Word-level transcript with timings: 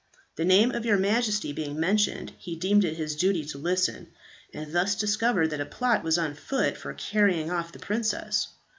The 0.35 0.45
name 0.45 0.71
of 0.71 0.83
your 0.83 0.97
Majesty 0.97 1.53
being 1.53 1.79
mentioned, 1.79 2.33
he 2.39 2.55
deemed 2.55 2.83
it 2.85 2.95
his 2.97 3.15
duty 3.15 3.45
to 3.45 3.59
listen, 3.59 4.07
and 4.51 4.73
thus 4.73 4.95
discovered 4.95 5.49
that 5.51 5.61
a 5.61 5.65
plot 5.67 6.03
was 6.03 6.17
on 6.17 6.33
foot 6.33 6.75
for 6.75 6.91
carrying 6.95 7.51
off 7.51 7.71
the 7.71 7.77
princess. 7.77 8.47